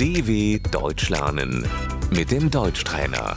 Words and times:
DW 0.00 0.58
Deutsch 0.70 1.08
lernen 1.10 1.52
mit 2.10 2.30
dem 2.30 2.50
Deutschtrainer. 2.50 3.36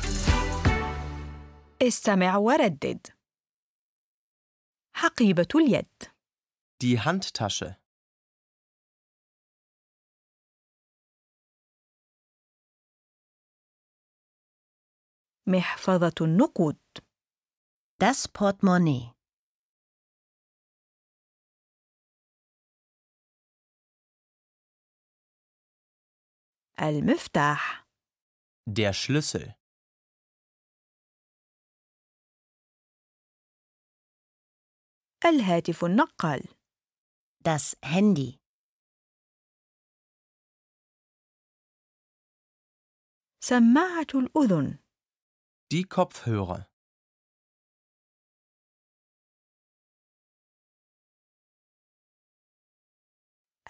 استمع 1.81 2.38
وردد 2.38 3.07
حقيبة 4.94 5.47
اليد 5.55 6.12
Die 6.83 6.99
Handtasche. 6.99 7.75
محفظة 15.47 16.13
النقود 16.21 16.77
Das 18.02 18.27
Portemonnaie. 18.27 19.12
المفتاح 26.79 27.85
Der 28.70 28.93
Schlüssel. 28.93 29.53
الهاتف 35.25 35.85
النقال 35.85 36.41
Das 37.43 37.75
Handy. 37.84 38.39
سماعة 43.43 44.07
الأذن 44.16 44.79
Die 45.73 45.84
Kopfhörer. 45.84 46.70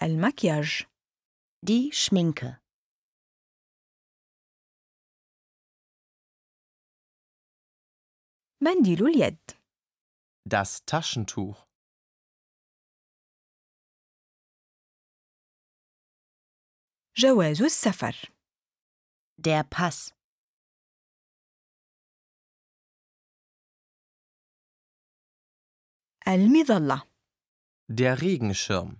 المكياج 0.02 0.86
Die 1.62 1.92
Schminke. 1.92 2.60
منديل 8.65 9.05
اليد 9.07 9.51
Das 10.49 10.85
Taschentuch. 10.85 11.65
جواز 17.17 17.61
السفر 17.61 18.31
Der 19.37 19.63
Pass. 19.63 20.13
المظلة 26.27 27.07
Der 27.89 28.21
Regenschirm. 28.21 28.99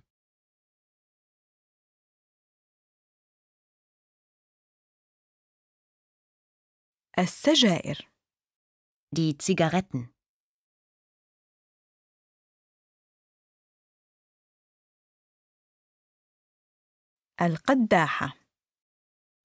السجائر 7.18 8.08
Die 9.15 9.37
Zigaretten. 9.37 10.13
القداحة 17.41 18.33